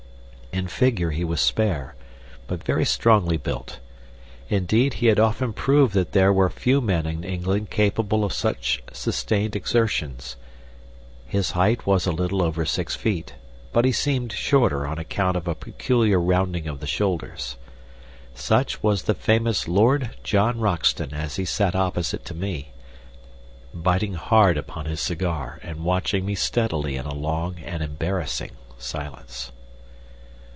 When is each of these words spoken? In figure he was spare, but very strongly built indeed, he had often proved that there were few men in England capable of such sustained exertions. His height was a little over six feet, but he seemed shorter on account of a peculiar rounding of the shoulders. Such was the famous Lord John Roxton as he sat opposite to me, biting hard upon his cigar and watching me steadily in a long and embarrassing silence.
In 0.53 0.67
figure 0.67 1.11
he 1.11 1.23
was 1.23 1.39
spare, 1.39 1.95
but 2.45 2.61
very 2.65 2.83
strongly 2.83 3.37
built 3.37 3.79
indeed, 4.49 4.95
he 4.95 5.05
had 5.07 5.17
often 5.17 5.53
proved 5.53 5.93
that 5.93 6.11
there 6.11 6.33
were 6.33 6.49
few 6.49 6.81
men 6.81 7.05
in 7.05 7.23
England 7.23 7.69
capable 7.69 8.25
of 8.25 8.33
such 8.33 8.83
sustained 8.91 9.55
exertions. 9.55 10.35
His 11.25 11.51
height 11.51 11.85
was 11.87 12.05
a 12.05 12.11
little 12.11 12.41
over 12.43 12.65
six 12.65 12.95
feet, 12.97 13.33
but 13.71 13.85
he 13.85 13.93
seemed 13.93 14.33
shorter 14.33 14.85
on 14.85 14.99
account 14.99 15.37
of 15.37 15.47
a 15.47 15.55
peculiar 15.55 16.19
rounding 16.19 16.67
of 16.67 16.81
the 16.81 16.87
shoulders. 16.87 17.55
Such 18.35 18.83
was 18.83 19.03
the 19.03 19.15
famous 19.15 19.69
Lord 19.69 20.09
John 20.21 20.59
Roxton 20.59 21.13
as 21.13 21.37
he 21.37 21.45
sat 21.45 21.75
opposite 21.75 22.25
to 22.25 22.35
me, 22.35 22.71
biting 23.73 24.15
hard 24.15 24.57
upon 24.57 24.85
his 24.85 24.99
cigar 24.99 25.61
and 25.63 25.85
watching 25.85 26.25
me 26.25 26.35
steadily 26.35 26.97
in 26.97 27.05
a 27.05 27.15
long 27.15 27.57
and 27.61 27.81
embarrassing 27.81 28.51
silence. 28.77 29.53